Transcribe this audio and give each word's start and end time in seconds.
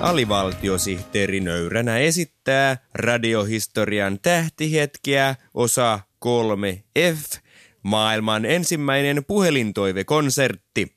Alivaltiosihteeri 0.00 1.40
Nöyränä 1.40 1.98
esittää 1.98 2.76
radiohistorian 2.94 4.18
tähtihetkiä 4.22 5.34
osa 5.54 6.00
3F, 6.24 7.38
maailman 7.82 8.44
ensimmäinen 8.44 9.24
puhelintoivekonsertti. 9.24 10.96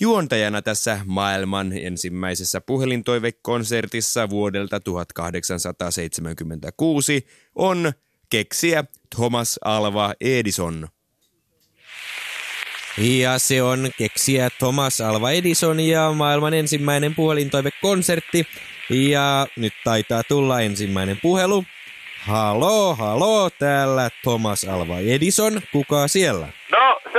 Juontajana 0.00 0.62
tässä 0.62 1.00
maailman 1.04 1.72
ensimmäisessä 1.72 2.60
puhelintoivekonsertissa 2.60 4.30
vuodelta 4.30 4.80
1876 4.80 7.26
on 7.54 7.92
keksiä 8.30 8.84
Thomas 9.16 9.58
Alva 9.64 10.14
Edison. 10.20 10.88
Ja 12.98 13.38
se 13.38 13.62
on 13.62 13.90
keksiä 13.98 14.50
Thomas 14.58 15.00
Alva 15.00 15.30
Edison 15.30 15.80
ja 15.80 16.12
maailman 16.12 16.54
ensimmäinen 16.54 17.14
puhelintoivekonsertti. 17.14 18.46
Ja 18.90 19.46
nyt 19.56 19.72
taitaa 19.84 20.22
tulla 20.22 20.60
ensimmäinen 20.60 21.18
puhelu. 21.22 21.64
Halo, 22.20 22.94
halo, 22.94 23.50
täällä 23.50 24.10
Thomas 24.22 24.64
Alva 24.64 24.98
Edison. 24.98 25.60
Kuka 25.72 26.08
siellä? 26.08 26.48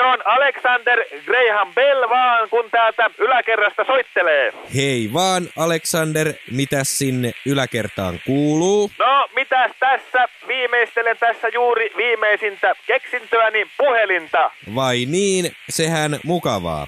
Se 0.03 0.07
on 0.07 0.27
Alexander 0.27 0.99
Graham 1.25 1.73
Bell 1.73 2.09
vaan, 2.09 2.49
kun 2.49 2.66
täältä 2.71 3.09
yläkerrasta 3.17 3.84
soittelee. 3.85 4.53
Hei 4.75 5.09
vaan, 5.13 5.44
Alexander, 5.57 6.34
mitä 6.52 6.84
sinne 6.84 7.31
yläkertaan 7.45 8.20
kuuluu? 8.25 8.91
No, 8.99 9.27
mitäs 9.35 9.71
tässä? 9.80 10.25
Viimeistelen 10.47 11.17
tässä 11.17 11.47
juuri 11.47 11.91
viimeisintä 11.97 12.73
keksintöäni 12.88 13.67
puhelinta. 13.77 14.52
Vai 14.75 15.05
niin, 15.05 15.52
sehän 15.70 16.20
mukavaa. 16.25 16.88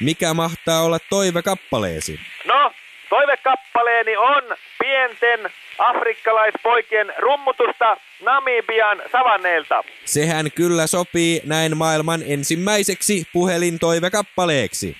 Mikä 0.00 0.34
mahtaa 0.34 0.82
olla 0.82 0.98
toivekappaleesi? 1.10 2.20
No, 2.44 2.72
toivekappaleeni 3.08 4.16
on 4.16 4.42
pienten 4.78 5.50
afrikkalaispoikien 5.78 7.12
rummutusta 7.18 7.96
Namibian 8.22 9.02
savanneilta. 9.12 9.84
Sehän 10.04 10.52
kyllä 10.54 10.86
sopii 10.86 11.40
näin 11.44 11.76
maailman 11.76 12.22
ensimmäiseksi 12.26 13.24
puhelintoivekappaleeksi. 13.32 14.96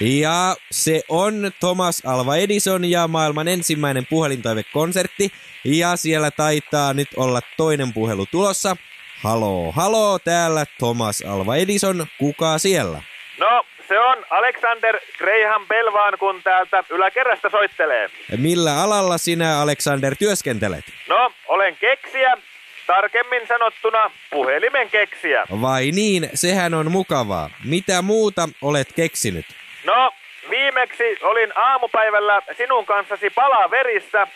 Ja 0.00 0.56
se 0.70 1.02
on 1.08 1.52
Thomas 1.60 2.02
Alva 2.06 2.36
Edison 2.36 2.84
ja 2.84 3.08
maailman 3.08 3.48
ensimmäinen 3.48 4.06
puhelintoivekonsertti. 4.10 5.32
Ja 5.64 5.96
siellä 5.96 6.30
taitaa 6.30 6.94
nyt 6.94 7.08
olla 7.16 7.40
toinen 7.56 7.92
puhelu 7.92 8.26
tulossa. 8.30 8.76
Halo, 9.22 9.72
halo, 9.72 10.18
täällä 10.18 10.66
Thomas 10.78 11.22
Alva 11.26 11.56
Edison. 11.56 12.06
Kuka 12.18 12.58
siellä? 12.58 13.02
No, 13.38 13.64
se 13.88 13.98
on 13.98 14.24
Alexander 14.30 14.98
Graham 15.18 15.66
Bell 15.68 15.92
vaan, 15.92 16.18
kun 16.18 16.40
täältä 16.44 16.84
yläkerrasta 16.90 17.50
soittelee. 17.50 18.10
Millä 18.36 18.82
alalla 18.82 19.18
sinä, 19.18 19.60
Alexander, 19.60 20.16
työskentelet? 20.18 20.84
No, 21.08 21.32
olen 21.48 21.76
keksiä, 21.76 22.36
tarkemmin 22.86 23.46
sanottuna 23.48 24.10
puhelimen 24.30 24.90
keksiä. 24.90 25.44
Vai 25.60 25.90
niin, 25.90 26.30
sehän 26.34 26.74
on 26.74 26.90
mukavaa. 26.90 27.50
Mitä 27.64 28.02
muuta 28.02 28.48
olet 28.62 28.88
keksinyt? 28.96 29.46
No, 29.84 30.10
viimeksi 30.50 31.18
olin 31.22 31.52
aamupäivällä 31.58 32.42
sinun 32.56 32.86
kanssasi 32.86 33.30
palaverissä, 33.30 34.26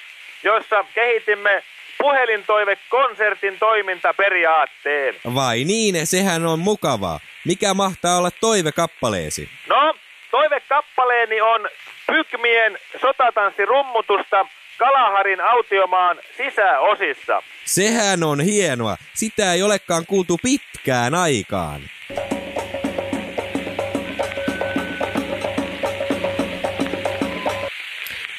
jossa 0.43 0.85
kehitimme 0.95 1.63
puhelintoivekonsertin 1.99 3.59
toimintaperiaatteen. 3.59 5.15
Vai 5.35 5.65
niin, 5.65 6.07
sehän 6.07 6.47
on 6.47 6.59
mukavaa. 6.59 7.21
Mikä 7.47 7.75
mahtaa 7.75 8.19
olla 8.19 8.31
toivekappaleesi? 8.31 9.49
No, 9.69 9.95
toivekappaleeni 10.31 11.41
on 11.41 11.69
Pykmien 12.07 12.79
sotatanssirummutusta 13.01 14.47
Kalaharin 14.79 15.41
autiomaan 15.41 16.17
sisäosissa. 16.37 17.43
Sehän 17.65 18.23
on 18.23 18.41
hienoa. 18.41 18.97
Sitä 19.15 19.53
ei 19.53 19.63
olekaan 19.63 20.07
kuultu 20.07 20.39
pitkään 20.43 21.15
aikaan. 21.15 21.81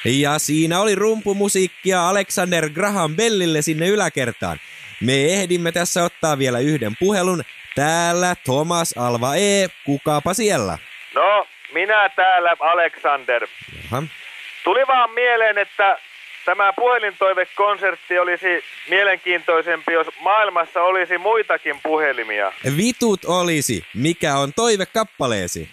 Ja 0.07 0.39
siinä 0.39 0.79
oli 0.79 0.95
rumpumusiikkia 0.95 2.09
Alexander 2.09 2.69
Graham 2.69 3.15
Bellille 3.15 3.61
sinne 3.61 3.87
yläkertaan. 3.87 4.59
Me 5.01 5.33
ehdimme 5.33 5.71
tässä 5.71 6.03
ottaa 6.03 6.37
vielä 6.37 6.59
yhden 6.59 6.93
puhelun. 6.99 7.43
Täällä 7.75 8.35
Thomas 8.43 8.93
Alva 8.97 9.35
E. 9.35 9.67
Kukapa 9.85 10.33
siellä? 10.33 10.77
No, 11.15 11.47
minä 11.73 12.09
täällä 12.15 12.55
Alexander. 12.59 13.47
Jaha. 13.83 14.03
Tuli 14.63 14.87
vaan 14.87 15.11
mieleen, 15.11 15.57
että 15.57 15.97
tämä 16.45 16.73
puhelintoivekonsertti 16.73 18.19
olisi 18.19 18.63
mielenkiintoisempi, 18.89 19.93
jos 19.93 20.07
maailmassa 20.21 20.81
olisi 20.81 21.17
muitakin 21.17 21.79
puhelimia. 21.83 22.51
Vitut 22.77 23.25
olisi. 23.25 23.83
Mikä 23.93 24.35
on 24.37 24.53
toivekappaleesi? 24.55 25.69